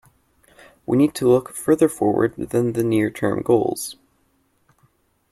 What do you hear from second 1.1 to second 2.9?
to look further forward than the